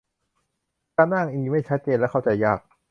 [0.95, 2.59] การอ้างอิงไม่ชัดเจนและเข้าใจยาก